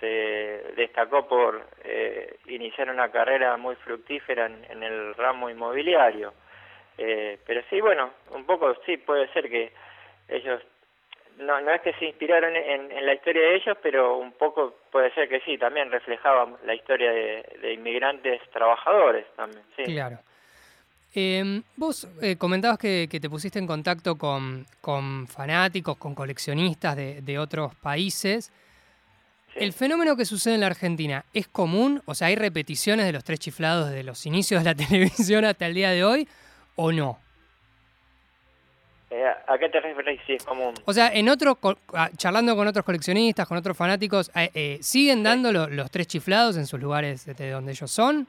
se 0.00 0.72
destacó 0.76 1.26
por 1.26 1.66
eh, 1.82 2.36
iniciar 2.46 2.90
una 2.90 3.10
carrera 3.10 3.56
muy 3.56 3.74
fructífera 3.76 4.46
en, 4.46 4.64
en 4.70 4.82
el 4.82 5.14
ramo 5.14 5.50
inmobiliario. 5.50 6.32
Eh, 6.96 7.38
pero 7.44 7.62
sí, 7.68 7.80
bueno, 7.80 8.10
un 8.30 8.44
poco 8.44 8.74
sí 8.86 8.96
puede 8.98 9.26
ser 9.32 9.48
que 9.48 9.72
ellos, 10.28 10.62
no, 11.38 11.60
no 11.60 11.72
es 11.72 11.80
que 11.82 11.92
se 11.94 12.06
inspiraron 12.06 12.54
en, 12.54 12.90
en 12.90 13.06
la 13.06 13.14
historia 13.14 13.42
de 13.42 13.56
ellos, 13.56 13.76
pero 13.82 14.18
un 14.18 14.32
poco 14.32 14.74
puede 14.90 15.12
ser 15.14 15.28
que 15.28 15.40
sí, 15.40 15.58
también 15.58 15.90
reflejaban 15.90 16.56
la 16.64 16.74
historia 16.74 17.10
de, 17.10 17.44
de 17.60 17.72
inmigrantes 17.72 18.40
trabajadores 18.52 19.26
también. 19.36 19.62
Sí. 19.76 19.84
Claro. 19.84 20.18
Eh, 21.14 21.62
vos 21.76 22.08
eh, 22.22 22.36
comentabas 22.36 22.78
que, 22.78 23.06
que, 23.08 23.20
te 23.20 23.30
pusiste 23.30 23.58
en 23.58 23.66
contacto 23.66 24.16
con, 24.16 24.66
con 24.80 25.28
fanáticos, 25.28 25.96
con 25.96 26.14
coleccionistas 26.14 26.96
de, 26.96 27.22
de 27.22 27.38
otros 27.38 27.74
países. 27.76 28.52
Sí. 29.52 29.60
¿El 29.60 29.72
fenómeno 29.72 30.16
que 30.16 30.24
sucede 30.24 30.54
en 30.54 30.60
la 30.60 30.66
Argentina 30.66 31.24
es 31.32 31.46
común? 31.46 32.02
O 32.06 32.14
sea, 32.14 32.28
¿hay 32.28 32.34
repeticiones 32.34 33.06
de 33.06 33.12
los 33.12 33.22
tres 33.22 33.38
chiflados 33.38 33.90
desde 33.90 34.02
los 34.02 34.26
inicios 34.26 34.64
de 34.64 34.70
la 34.70 34.74
televisión 34.88 35.44
hasta 35.44 35.66
el 35.66 35.74
día 35.74 35.90
de 35.90 36.04
hoy? 36.04 36.28
o 36.76 36.92
no? 36.92 37.18
Eh, 39.16 39.32
¿A 39.46 39.58
qué 39.58 39.68
te 39.68 39.78
refieres 39.78 40.20
si 40.26 40.32
es 40.32 40.44
común? 40.44 40.74
O 40.86 40.92
sea, 40.92 41.08
en 41.14 41.28
otro, 41.28 41.56
ah, 41.92 42.10
charlando 42.16 42.56
con 42.56 42.66
otros 42.66 42.84
coleccionistas, 42.84 43.46
con 43.46 43.56
otros 43.56 43.76
fanáticos, 43.76 44.28
eh, 44.34 44.50
eh, 44.54 44.78
¿siguen 44.80 45.22
dando 45.22 45.52
lo, 45.52 45.68
los 45.68 45.88
tres 45.88 46.08
chiflados 46.08 46.56
en 46.56 46.66
sus 46.66 46.80
lugares 46.80 47.24
de 47.24 47.50
donde 47.50 47.70
ellos 47.70 47.92
son? 47.92 48.26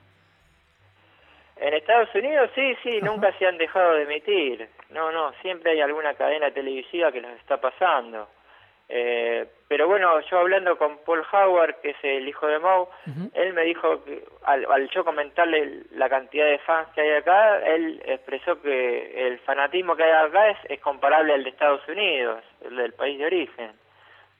En 1.57 1.73
Estados 1.73 2.13
Unidos 2.13 2.51
sí, 2.53 2.75
sí, 2.83 2.97
Ajá. 2.97 3.05
nunca 3.07 3.35
se 3.39 3.47
han 3.47 3.57
dejado 3.57 3.93
de 3.95 4.03
emitir. 4.03 4.69
No, 4.91 5.11
no, 5.11 5.33
siempre 5.41 5.71
hay 5.71 5.81
alguna 5.81 6.13
cadena 6.13 6.51
televisiva 6.51 7.11
que 7.11 7.19
los 7.19 7.31
está 7.31 7.59
pasando. 7.59 8.29
Eh, 8.87 9.47
pero 9.67 9.87
bueno, 9.87 10.19
yo 10.29 10.39
hablando 10.39 10.77
con 10.77 10.99
Paul 11.05 11.23
Howard, 11.31 11.81
que 11.81 11.91
es 11.91 11.97
el 12.03 12.27
hijo 12.27 12.45
de 12.45 12.59
Moe, 12.59 12.81
uh 12.81 12.87
-huh. 13.07 13.31
él 13.33 13.53
me 13.53 13.63
dijo 13.63 14.03
que 14.03 14.23
al, 14.43 14.65
al, 14.71 14.89
yo 14.89 15.03
comentarle 15.03 15.83
la 15.91 16.07
cantidad 16.07 16.45
de 16.45 16.59
fans 16.59 16.89
que 16.93 17.01
hay 17.01 17.11
acá, 17.13 17.65
él 17.65 18.01
expresó 18.05 18.61
que 18.61 19.27
el 19.27 19.39
fanatismo 19.39 19.95
que 19.95 20.03
hay 20.03 20.11
acá 20.11 20.49
es, 20.49 20.57
es 20.69 20.79
comparable 20.81 21.33
al 21.33 21.43
de 21.43 21.49
Estados 21.49 21.81
Unidos, 21.87 22.43
el 22.63 22.75
del 22.75 22.93
país 22.93 23.17
de 23.17 23.25
origen. 23.25 23.71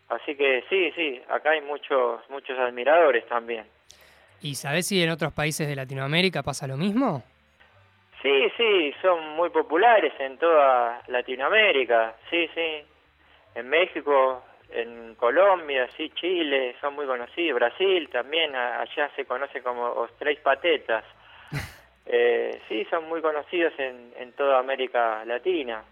Así 0.10 0.36
que 0.36 0.64
sí, 0.70 0.92
sí, 0.96 1.22
acá 1.28 1.52
hay 1.52 1.62
muchos 1.62 2.22
muchos 2.30 2.58
admiradores 2.60 3.25
también. 3.28 3.66
¿Y 4.42 4.54
sabes 4.54 4.88
si 4.88 5.02
en 5.02 5.10
otros 5.10 5.34
países 5.34 5.68
de 5.68 5.75
Latinoamérica 5.75 6.44
pasa 6.44 6.68
lo 6.68 6.78
mismo? 6.78 7.24
Sí, 8.22 8.52
sí, 8.58 8.94
son 9.02 9.30
muy 9.36 9.50
populares 9.50 10.14
en 10.20 10.38
toda 10.38 11.02
Latinoamérica, 11.08 12.14
sí, 12.30 12.48
sí 12.54 12.86
en 13.56 13.70
México, 13.70 14.44
en 14.70 15.16
Colombia, 15.16 15.88
sí, 15.96 16.12
Chile, 16.16 16.76
son 16.82 16.94
muy 16.96 17.06
conocidos, 17.06 17.60
Brasil 17.60 18.10
también, 18.10 18.56
allá 18.56 19.10
se 19.16 19.26
conoce 19.26 19.64
como 19.64 19.84
os 19.84 20.16
tres 20.18 20.40
patetas. 20.40 21.04
Eh, 22.08 22.62
sí, 22.68 22.86
son 22.92 23.10
muy 23.10 23.20
conocidos 23.20 23.74
en, 23.80 24.14
en 24.18 24.34
toda 24.34 24.60
América 24.60 25.26
Latina. 25.26 25.84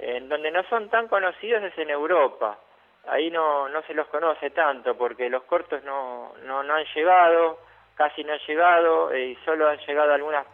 En 0.00 0.28
donde 0.28 0.50
no 0.50 0.64
son 0.64 0.90
tan 0.90 1.06
conocidos 1.06 1.62
es 1.62 1.78
en 1.78 1.90
Europa. 1.90 2.58
Ahí 3.06 3.30
no, 3.30 3.68
no 3.68 3.80
se 3.82 3.94
los 3.94 4.08
conoce 4.08 4.50
tanto 4.50 4.98
porque 4.98 5.30
los 5.30 5.44
cortos 5.44 5.84
no, 5.84 6.32
no, 6.44 6.64
no 6.64 6.74
han 6.74 6.84
llegado, 6.92 7.60
casi 7.94 8.24
no 8.24 8.32
han 8.32 8.40
llegado 8.40 9.12
eh, 9.12 9.26
y 9.26 9.36
solo 9.44 9.68
han 9.68 9.78
llegado 9.78 10.12
algunas, 10.12 10.44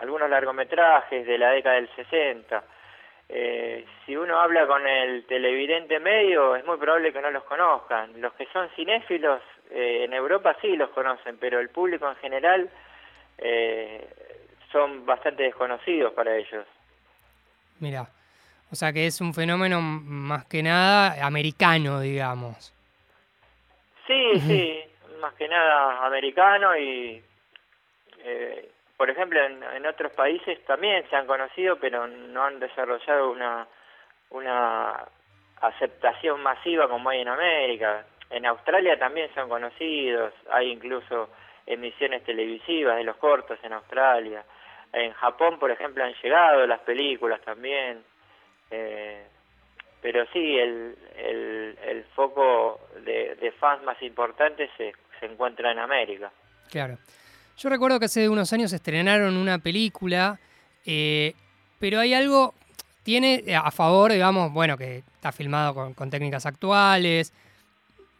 algunos 0.00 0.28
largometrajes 0.28 1.24
de 1.24 1.38
la 1.38 1.50
década 1.50 1.76
del 1.76 1.88
60 1.94 2.64
eh, 3.28 3.84
si 4.04 4.16
uno 4.16 4.38
habla 4.38 4.66
con 4.66 4.86
el 4.86 5.24
televidente 5.26 5.98
medio, 5.98 6.56
es 6.56 6.64
muy 6.64 6.76
probable 6.76 7.12
que 7.12 7.20
no 7.20 7.30
los 7.30 7.44
conozcan. 7.44 8.20
Los 8.20 8.32
que 8.34 8.46
son 8.52 8.68
cinéfilos 8.76 9.40
eh, 9.70 10.04
en 10.04 10.12
Europa 10.12 10.56
sí 10.60 10.76
los 10.76 10.90
conocen, 10.90 11.38
pero 11.38 11.58
el 11.58 11.70
público 11.70 12.08
en 12.08 12.16
general 12.16 12.70
eh, 13.38 14.08
son 14.70 15.06
bastante 15.06 15.44
desconocidos 15.44 16.12
para 16.12 16.36
ellos. 16.36 16.66
Mira, 17.80 18.08
o 18.70 18.74
sea 18.74 18.92
que 18.92 19.06
es 19.06 19.20
un 19.20 19.32
fenómeno 19.32 19.80
más 19.80 20.44
que 20.46 20.62
nada 20.62 21.24
americano, 21.24 22.00
digamos. 22.00 22.72
Sí, 24.06 24.38
sí, 24.40 24.80
más 25.20 25.32
que 25.34 25.48
nada 25.48 26.04
americano 26.06 26.76
y 26.76 27.22
eh, 28.18 28.70
por 28.96 29.10
ejemplo, 29.10 29.44
en, 29.44 29.62
en, 29.62 29.86
otros 29.86 30.12
países 30.12 30.64
también 30.64 31.08
se 31.10 31.16
han 31.16 31.26
conocido, 31.26 31.76
pero 31.76 32.06
no 32.06 32.44
han 32.44 32.60
desarrollado 32.60 33.30
una, 33.30 33.66
una 34.30 35.04
aceptación 35.60 36.42
masiva 36.42 36.88
como 36.88 37.10
hay 37.10 37.20
en 37.20 37.28
América. 37.28 38.06
En 38.30 38.46
Australia 38.46 38.98
también 38.98 39.32
son 39.34 39.48
conocidos, 39.48 40.32
hay 40.50 40.70
incluso 40.70 41.30
emisiones 41.66 42.24
televisivas 42.24 42.96
de 42.96 43.04
los 43.04 43.16
cortos 43.16 43.58
en 43.62 43.72
Australia. 43.72 44.44
En 44.92 45.12
Japón, 45.12 45.58
por 45.58 45.70
ejemplo, 45.70 46.04
han 46.04 46.14
llegado 46.22 46.66
las 46.66 46.80
películas 46.80 47.40
también. 47.40 48.04
Eh, 48.70 49.26
pero 50.00 50.24
sí, 50.32 50.58
el, 50.58 50.96
el, 51.16 51.78
el 51.82 52.04
foco 52.14 52.80
de, 53.04 53.34
de 53.36 53.52
fans 53.52 53.82
más 53.82 54.00
importante 54.02 54.70
se, 54.76 54.94
se 55.18 55.26
encuentra 55.26 55.72
en 55.72 55.78
América. 55.78 56.30
Claro. 56.70 56.96
Yo 57.56 57.68
recuerdo 57.68 57.98
que 57.98 58.06
hace 58.06 58.28
unos 58.28 58.52
años 58.52 58.72
estrenaron 58.72 59.36
una 59.36 59.58
película, 59.58 60.38
eh, 60.84 61.34
pero 61.78 62.00
hay 62.00 62.14
algo, 62.14 62.54
tiene 63.02 63.44
a 63.54 63.70
favor, 63.70 64.12
digamos, 64.12 64.52
bueno, 64.52 64.76
que 64.76 64.98
está 64.98 65.30
filmado 65.32 65.74
con, 65.74 65.94
con 65.94 66.10
técnicas 66.10 66.46
actuales, 66.46 67.32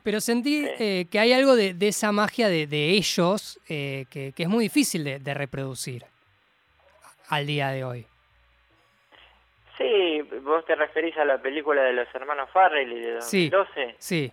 pero 0.05 0.21
sentí 0.21 0.67
eh, 0.79 1.07
que 1.11 1.19
hay 1.19 1.33
algo 1.33 1.57
de, 1.57 1.75
de 1.75 1.89
esa 1.89 2.13
magia 2.13 2.49
de, 2.49 2.67
de 2.67 2.91
ellos 2.91 3.59
eh, 3.69 4.05
que, 4.11 4.33
que, 4.33 4.43
es 4.45 4.49
muy 4.49 4.65
difícil 4.65 5.03
de, 5.03 5.19
de, 5.19 5.35
reproducir 5.35 6.05
al 7.31 7.47
día 7.47 7.71
de 7.71 7.85
hoy. 7.85 8.07
Sí, 9.79 10.21
vos 10.43 10.65
te 10.67 10.77
referís 10.77 11.17
a 11.17 11.25
la 11.25 11.39
película 11.39 11.83
de 11.83 11.95
los 11.95 12.07
hermanos 12.15 12.51
Farrell 12.53 12.91
de 12.91 13.15
2012. 13.15 13.97
Sí, 13.99 14.31
sí. 14.31 14.33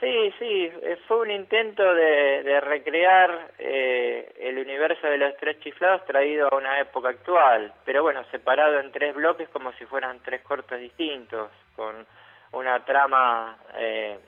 Sí, 0.00 0.32
sí, 0.38 0.70
eh, 0.82 0.96
fue 1.08 1.18
un 1.22 1.30
intento 1.32 1.82
de, 1.92 2.44
de 2.44 2.60
recrear 2.60 3.50
eh, 3.58 4.32
el 4.38 4.58
universo 4.58 5.08
de 5.08 5.18
los 5.18 5.36
tres 5.38 5.58
chiflados 5.58 6.04
traído 6.04 6.48
a 6.52 6.56
una 6.56 6.78
época 6.78 7.08
actual, 7.08 7.72
pero 7.84 8.02
bueno, 8.04 8.22
separado 8.30 8.78
en 8.78 8.92
tres 8.92 9.12
bloques 9.14 9.48
como 9.48 9.72
si 9.72 9.84
fueran 9.86 10.20
tres 10.20 10.42
cortos 10.42 10.78
distintos, 10.78 11.50
con 11.74 12.06
una 12.52 12.84
trama 12.84 13.58
eh, 13.76 14.18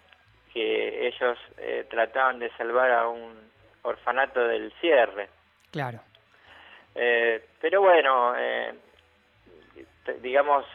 que 0.52 1.06
ellos 1.06 1.38
eh, 1.58 1.86
trataban 1.88 2.40
de 2.40 2.50
salvar 2.56 2.90
a 2.90 3.08
un 3.08 3.50
orfanato 3.82 4.40
del 4.48 4.72
cierre. 4.80 5.28
Claro. 5.70 6.00
Eh, 6.96 7.44
pero 7.60 7.80
bueno, 7.80 8.34
eh, 8.36 8.74
digamos, 10.20 10.66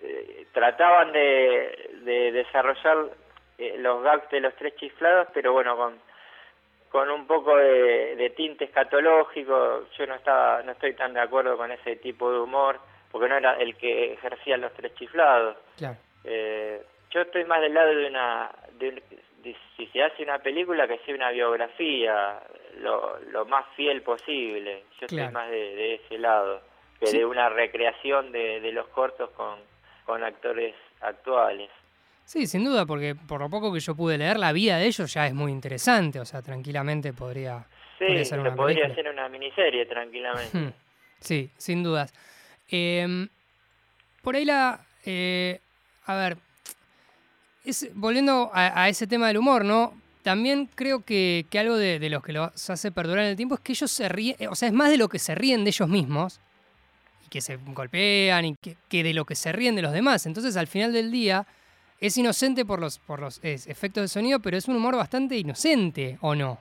eh, 0.00 0.46
trataban 0.52 1.12
de, 1.12 1.90
de 2.02 2.32
desarrollar 2.32 3.10
eh, 3.58 3.76
los 3.78 4.02
gags 4.02 4.30
de 4.30 4.40
los 4.40 4.54
tres 4.56 4.76
chiflados, 4.76 5.28
pero 5.34 5.52
bueno, 5.52 5.76
con, 5.76 5.98
con 6.90 7.10
un 7.10 7.26
poco 7.26 7.56
de, 7.56 8.16
de 8.16 8.30
tinte 8.30 8.64
escatológico. 8.64 9.86
Yo 9.96 10.06
no, 10.06 10.14
estaba, 10.14 10.62
no 10.62 10.72
estoy 10.72 10.94
tan 10.94 11.14
de 11.14 11.20
acuerdo 11.20 11.56
con 11.56 11.70
ese 11.70 11.96
tipo 11.96 12.30
de 12.30 12.40
humor, 12.40 12.78
porque 13.10 13.28
no 13.28 13.36
era 13.36 13.54
el 13.54 13.76
que 13.76 14.12
ejercían 14.12 14.60
los 14.60 14.72
tres 14.74 14.94
chiflados. 14.94 15.56
Eh, 16.24 16.82
yo 17.10 17.20
estoy 17.22 17.44
más 17.44 17.60
del 17.60 17.74
lado 17.74 17.94
de 17.94 18.06
una... 18.06 18.50
De, 18.78 19.02
si 19.76 19.86
se 19.86 20.02
hace 20.02 20.24
una 20.24 20.40
película, 20.40 20.88
que 20.88 20.98
sea 20.98 21.14
una 21.14 21.30
biografía, 21.30 22.40
lo, 22.80 23.18
lo 23.30 23.46
más 23.46 23.64
fiel 23.76 24.02
posible. 24.02 24.82
Yo 25.00 25.06
estoy 25.06 25.28
más 25.32 25.48
de, 25.48 25.94
ese 25.94 26.18
lado, 26.18 26.60
que 26.98 27.10
de 27.12 27.24
una 27.24 27.48
recreación 27.48 28.32
de, 28.32 28.60
de 28.60 28.72
los 28.72 28.88
cortos 28.88 29.30
con, 29.30 29.60
con 30.08 30.24
actores 30.24 30.74
actuales. 31.02 31.68
Sí, 32.24 32.46
sin 32.46 32.64
duda, 32.64 32.86
porque 32.86 33.14
por 33.14 33.40
lo 33.40 33.50
poco 33.50 33.70
que 33.70 33.78
yo 33.78 33.94
pude 33.94 34.16
leer, 34.16 34.38
la 34.38 34.52
vida 34.52 34.78
de 34.78 34.86
ellos 34.86 35.12
ya 35.12 35.26
es 35.26 35.34
muy 35.34 35.52
interesante, 35.52 36.18
o 36.18 36.24
sea, 36.24 36.40
tranquilamente 36.40 37.12
podría, 37.12 37.66
sí, 37.98 38.24
ser 38.24 38.40
una 38.40 38.54
podría 38.54 38.94
ser 38.94 39.06
una 39.10 39.28
miniserie 39.28 39.84
tranquilamente. 39.84 40.72
sí, 41.20 41.50
sin 41.58 41.82
dudas. 41.82 42.14
Em, 42.70 43.28
por 44.22 44.34
ahí 44.34 44.46
la... 44.46 44.80
Eh, 45.04 45.60
a 46.06 46.14
ver, 46.16 46.38
es, 47.66 47.90
volviendo 47.94 48.50
a, 48.54 48.88
ese 48.88 49.06
tema 49.06 49.26
del 49.26 49.36
humor, 49.36 49.62
¿no? 49.62 49.92
También 50.22 50.70
creo 50.74 51.04
que, 51.04 51.44
que 51.50 51.58
algo 51.58 51.76
de, 51.76 51.98
de, 51.98 52.08
los 52.08 52.22
que 52.22 52.32
los 52.32 52.70
hace 52.70 52.90
perdurar 52.92 53.24
en 53.24 53.30
el 53.30 53.36
tiempo 53.36 53.56
es 53.56 53.60
que 53.60 53.72
ellos 53.72 53.90
se 53.90 54.08
ríen, 54.08 54.36
o 54.48 54.54
sea, 54.54 54.68
es 54.68 54.74
más 54.74 54.88
de 54.88 54.96
lo 54.96 55.10
que 55.10 55.18
se 55.18 55.34
ríen 55.34 55.64
de 55.64 55.70
ellos 55.70 55.88
mismos, 55.88 56.40
que 57.28 57.40
se 57.40 57.56
golpean, 57.56 58.44
y 58.44 58.56
que, 58.56 58.76
que 58.88 59.02
de 59.02 59.14
lo 59.14 59.24
que 59.24 59.34
se 59.34 59.52
ríen 59.52 59.76
de 59.76 59.82
los 59.82 59.92
demás. 59.92 60.26
Entonces, 60.26 60.56
al 60.56 60.66
final 60.66 60.92
del 60.92 61.10
día 61.10 61.46
es 62.00 62.16
inocente 62.16 62.64
por 62.64 62.80
los, 62.80 62.98
por 62.98 63.20
los 63.20 63.42
efectos 63.44 64.02
de 64.02 64.08
sonido, 64.08 64.40
pero 64.40 64.56
es 64.56 64.68
un 64.68 64.76
humor 64.76 64.96
bastante 64.96 65.36
inocente, 65.36 66.18
¿o 66.20 66.34
no? 66.34 66.58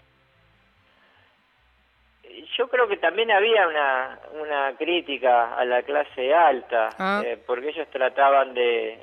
Yo 2.58 2.68
creo 2.70 2.88
que 2.88 2.98
también 2.98 3.30
había 3.30 3.68
una, 3.68 4.20
una 4.42 4.76
crítica 4.78 5.56
a 5.56 5.64
la 5.64 5.84
clase 5.84 6.34
alta, 6.34 6.90
ah. 6.98 7.22
eh, 7.24 7.38
porque 7.46 7.70
ellos 7.70 7.88
trataban 7.92 8.56
de, 8.56 8.98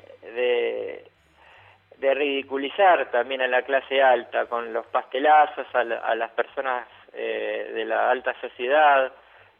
de, 1.97 2.13
ridiculizar 2.13 3.09
también 3.11 3.41
a 3.41 3.47
la 3.47 3.63
clase 3.63 4.01
alta 4.01 4.45
con 4.45 4.71
los 4.71 4.85
pastelazos 4.87 5.65
a, 5.73 6.15
las 6.15 6.31
personas 6.31 6.87
eh, 7.13 7.71
de 7.73 7.85
la 7.85 8.11
alta 8.11 8.39
sociedad 8.41 9.11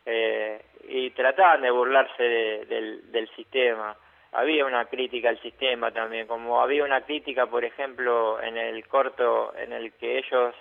eh, 0.05 0.61
y 0.87 1.09
trataban 1.11 1.61
de 1.61 1.71
burlarse 1.71 2.23
del, 2.23 3.11
del 3.11 3.29
sistema. 3.35 3.95
Había 4.31 4.65
una 4.65 4.85
crítica 4.85 5.29
al 5.29 5.41
sistema 5.41 5.91
también, 5.91 6.27
como 6.27 6.61
había 6.61 6.83
una 6.83 7.01
crítica, 7.01 7.47
por 7.47 7.63
ejemplo, 7.63 8.41
en 8.41 8.57
el 8.57 8.85
corto 8.87 9.53
en 9.57 9.71
el 9.71 9.93
que 9.93 10.17
ellos 10.17 10.53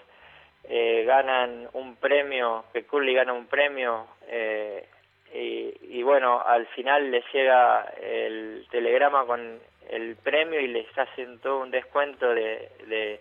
eh, 0.64 1.04
ganan 1.06 1.68
un 1.72 1.96
premio, 1.96 2.64
que 2.72 2.84
Curly 2.84 3.14
gana 3.14 3.32
un 3.32 3.46
premio, 3.46 4.06
eh, 4.28 4.88
y, 5.36 6.02
bueno, 6.04 6.40
al 6.40 6.66
final 6.68 7.10
les 7.10 7.24
llega 7.32 7.92
el 8.00 8.66
telegrama 8.70 9.26
con 9.26 9.58
el 9.90 10.16
premio 10.16 10.60
y 10.60 10.68
les 10.68 10.86
hacen 10.96 11.40
todo 11.40 11.58
un 11.58 11.72
descuento 11.72 12.28
de, 12.32 12.70
de, 12.86 13.20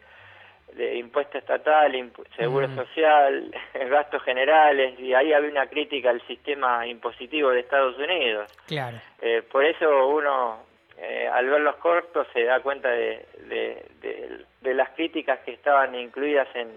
de 0.75 0.98
impuesto 0.98 1.38
estatal, 1.38 2.12
seguro 2.36 2.68
mm. 2.68 2.75
social, 2.75 3.56
gastos 3.89 4.24
generales, 4.24 5.00
y 5.00 5.13
ahí 5.13 5.34
había 5.34 5.50
una 5.50 5.68
crítica 5.68 6.10
al 6.10 6.25
sistema 6.27 6.86
impositivo 6.88 7.50
de 7.50 7.62
Estados 7.62 7.98
Unidos. 7.98 8.51
Claro. 8.68 8.98
Eh, 9.22 9.44
por 9.51 9.63
eso 9.63 10.08
uno, 10.08 10.58
eh, 10.98 11.30
al 11.32 11.48
ver 11.48 11.62
los 11.62 11.75
cortos, 11.75 12.27
se 12.34 12.44
da 12.44 12.60
cuenta 12.62 12.89
de, 12.89 13.25
de, 13.50 14.74
las 14.74 14.89
críticas 14.92 15.39
que 15.46 15.51
estaban 15.51 15.94
incluidas 15.94 16.48
en, 16.56 16.70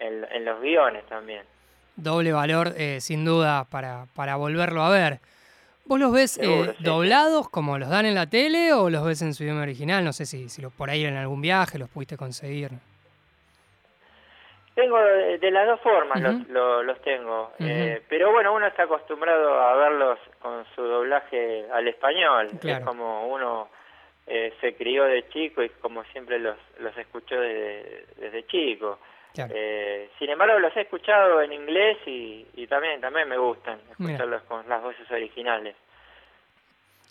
en, 0.00 0.44
los 0.44 0.60
guiones 0.60 1.06
también. 1.06 1.42
Doble 1.94 2.32
valor, 2.32 2.72
eh, 2.76 3.00
sin 3.00 3.24
duda, 3.24 3.64
para, 3.70 4.06
para 4.16 4.34
volverlo 4.36 4.82
a 4.82 4.90
ver. 4.90 5.20
¿Vos 5.84 6.00
los 6.00 6.10
ves 6.10 6.40
doblados 6.80 7.48
como 7.48 7.78
los 7.78 7.88
dan 7.88 8.06
en 8.06 8.16
la 8.16 8.26
tele 8.26 8.72
o 8.72 8.90
los 8.90 9.04
ves 9.04 9.22
en 9.22 9.32
su 9.32 9.44
idioma 9.44 9.62
original? 9.62 10.04
No 10.04 10.12
sé 10.12 10.26
si, 10.26 10.48
si 10.48 10.60
por 10.66 10.90
ahí 10.90 11.04
en 11.04 11.16
algún 11.16 11.40
viaje 11.40 11.78
los 11.78 11.88
pudiste 11.88 12.16
conseguir. 12.16 12.72
Tengo 14.76 14.98
de, 14.98 15.50
las 15.50 15.66
dos 15.66 15.80
formas, 15.80 16.20
los, 16.20 16.48
los, 16.84 17.00
tengo. 17.00 17.50
eh, 17.60 18.02
pero 18.10 18.30
bueno, 18.30 18.52
uno 18.52 18.66
está 18.66 18.82
acostumbrado 18.82 19.58
a 19.58 19.74
verlos 19.74 20.18
con 20.38 20.66
su 20.74 20.82
doblaje 20.82 21.64
al 21.72 21.88
español. 21.88 22.50
Es 22.62 22.80
como 22.80 23.26
uno 23.28 23.70
eh, 24.26 24.52
se 24.60 24.74
crió 24.74 25.04
de 25.04 25.26
chico 25.30 25.62
y 25.62 25.70
como 25.70 26.04
siempre 26.04 26.38
los, 26.38 26.58
los 26.80 26.94
escuchó 26.98 27.40
desde 27.40 28.46
chico. 28.48 28.98
Eh, 29.34 30.10
sin 30.18 30.28
embargo, 30.28 30.58
los 30.58 30.76
he 30.76 30.82
escuchado 30.82 31.40
en 31.40 31.54
inglés 31.54 31.96
y, 32.04 32.46
y 32.54 32.66
también 32.66 33.00
también 33.00 33.30
me 33.30 33.38
gustan 33.38 33.78
escucharlos 33.90 34.42
con 34.42 34.68
las 34.68 34.82
voces 34.82 35.10
originales. 35.10 35.74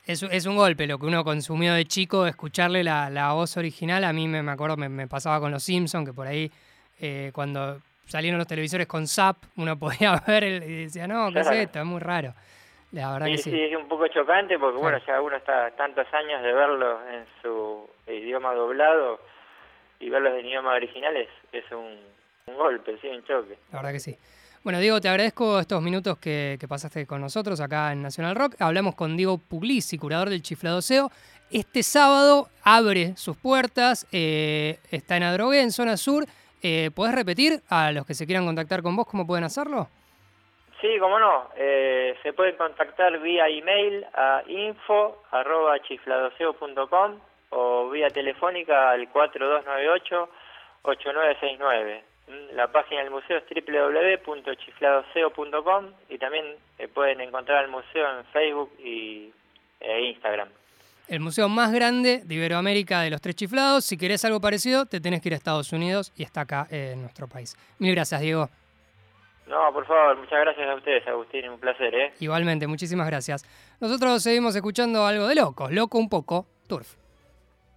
Es, 0.06 0.22
es, 0.22 0.46
un 0.46 0.56
golpe 0.56 0.86
lo 0.86 1.00
que 1.00 1.08
uno 1.08 1.24
consumió 1.24 1.74
de 1.74 1.86
chico, 1.86 2.28
escucharle 2.28 2.84
la, 2.84 3.10
la 3.10 3.34
voz 3.34 3.58
original. 3.58 4.04
A 4.04 4.14
mí 4.14 4.28
me, 4.28 4.44
me 4.44 4.52
acuerdo, 4.52 4.78
me, 4.78 4.88
me 4.88 5.08
pasaba 5.08 5.40
con 5.40 5.50
los 5.50 5.64
Simpsons, 5.64 6.08
que 6.08 6.14
por 6.14 6.28
ahí 6.28 6.52
eh, 7.00 7.32
cuando 7.34 7.80
salieron 8.06 8.38
los 8.38 8.48
televisores 8.48 8.88
con 8.88 9.08
SAP, 9.08 9.38
uno 9.58 9.78
podía 9.80 10.22
ver 10.28 10.44
y 10.44 10.84
decía, 10.84 11.08
no, 11.08 11.32
¿qué 11.32 11.40
es 11.40 11.52
esto? 11.52 11.80
Es 11.80 11.86
muy 11.86 12.00
raro. 12.00 12.34
La 12.92 13.12
verdad 13.12 13.28
que 13.28 13.38
sí. 13.38 13.52
sí, 13.52 13.62
es 13.62 13.76
un 13.76 13.90
poco 13.90 14.08
chocante 14.08 14.58
porque, 14.58 14.78
bueno, 14.78 14.98
ya 15.06 15.20
uno 15.22 15.36
está 15.36 15.72
tantos 15.72 16.08
años 16.14 16.42
de 16.42 16.54
verlo 16.54 17.00
en 17.10 17.26
su 17.42 17.90
idioma 18.08 18.54
doblado 18.54 19.20
y 20.00 20.10
verlos 20.10 20.34
en 20.40 20.46
idioma 20.46 20.74
original 20.74 21.16
es, 21.18 21.64
un, 21.72 22.00
golpe, 22.56 22.98
sí, 23.02 23.08
un 23.08 23.24
choque. 23.24 23.58
La 23.72 23.80
verdad 23.80 23.92
que 23.92 24.00
sí. 24.00 24.18
Bueno, 24.64 24.80
Diego, 24.80 25.00
te 25.02 25.10
agradezco 25.10 25.60
estos 25.60 25.82
minutos 25.82 26.18
que, 26.18 26.58
pasaste 26.68 27.06
con 27.06 27.22
nosotros 27.22 27.60
acá 27.60 27.92
en 27.92 28.02
Nacional 28.02 28.36
Rock. 28.36 28.56
Hablamos 28.60 28.96
con 28.96 29.18
Diego 29.18 29.38
Puglisi, 29.38 29.98
curador 29.98 30.30
del 30.30 30.42
Chiflado 30.42 30.82
SEO. 30.82 31.12
Este 31.52 31.84
sábado 31.84 32.50
abre 32.64 33.16
sus 33.18 33.38
puertas, 33.38 34.08
eh, 34.12 34.80
está 34.90 35.18
en 35.18 35.24
Adrogué, 35.24 35.62
en 35.62 35.72
zona 35.72 35.98
sur, 35.98 36.26
eh, 36.66 36.90
¿Podés 36.90 37.14
repetir 37.14 37.62
a 37.70 37.92
los 37.92 38.08
que 38.08 38.16
se 38.16 38.26
quieran 38.26 38.48
contactar 38.48 38.82
con 38.82 38.96
vos 38.96 39.06
cómo 39.06 39.28
pueden 39.28 39.44
hacerlo? 39.44 39.88
Sí, 40.82 40.98
cómo 41.00 41.20
no. 41.20 41.50
Eh, 41.56 42.18
se 42.24 42.34
pueden 42.34 42.56
contactar 42.56 43.20
vía 43.20 43.48
email 43.48 44.04
a 44.16 44.42
info.chifladoseo.com 44.48 47.20
o 47.52 47.90
vía 47.92 48.10
telefónica 48.10 48.90
al 48.90 49.08
4298-8969. 49.14 52.02
Mm, 52.28 52.56
la 52.56 52.72
página 52.72 53.02
del 53.02 53.12
museo 53.12 53.38
es 53.38 53.44
www.chifladoseo.com 54.26 55.92
y 56.10 56.18
también 56.18 56.56
eh, 56.80 56.88
pueden 56.88 57.22
encontrar 57.22 57.64
el 57.64 57.70
museo 57.70 58.18
en 58.18 58.26
Facebook 58.26 58.72
y 58.80 59.32
e 59.80 60.02
Instagram 60.02 60.50
el 61.08 61.20
museo 61.20 61.50
más 61.50 61.72
grande 61.72 62.22
de 62.26 62.36
Iberoamérica 62.36 63.02
de 63.02 63.10
los 63.10 63.22
Tres 63.22 63.36
Chiflados. 63.36 63.86
Si 63.86 63.98
querés 63.98 64.26
algo 64.26 64.40
parecido, 64.42 64.86
te 64.86 65.00
tenés 65.00 65.22
que 65.22 65.30
ir 65.30 65.34
a 65.34 65.38
Estados 65.38 65.72
Unidos 65.74 66.12
y 66.16 66.24
está 66.24 66.42
acá 66.42 66.68
en 66.70 67.02
nuestro 67.02 67.28
país. 67.28 67.56
Mil 67.80 67.94
gracias, 67.94 68.22
Diego. 68.22 68.50
No, 69.48 69.72
por 69.72 69.86
favor, 69.86 70.18
muchas 70.18 70.40
gracias 70.40 70.68
a 70.68 70.76
ustedes, 70.76 71.08
Agustín, 71.08 71.48
un 71.50 71.60
placer, 71.60 71.94
¿eh? 71.94 72.14
Igualmente, 72.20 72.66
muchísimas 72.66 73.06
gracias. 73.06 73.46
Nosotros 73.80 74.24
seguimos 74.24 74.56
escuchando 74.56 75.06
algo 75.06 75.28
de 75.28 75.36
locos, 75.36 75.72
loco 75.72 76.00
un 76.00 76.10
poco, 76.10 76.48
turf. 76.68 76.96